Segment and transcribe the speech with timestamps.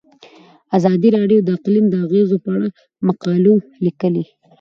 [0.77, 2.67] ازادي راډیو د اقلیم د اغیزو په اړه
[3.07, 3.55] مقالو
[3.85, 4.23] لیکلي.